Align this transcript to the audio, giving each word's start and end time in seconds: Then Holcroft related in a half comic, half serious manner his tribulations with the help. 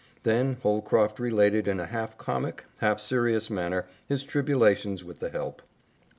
Then 0.23 0.57
Holcroft 0.63 1.19
related 1.19 1.67
in 1.67 1.79
a 1.79 1.85
half 1.85 2.17
comic, 2.17 2.65
half 2.77 2.99
serious 2.99 3.51
manner 3.51 3.85
his 4.07 4.23
tribulations 4.23 5.03
with 5.03 5.19
the 5.19 5.29
help. 5.29 5.61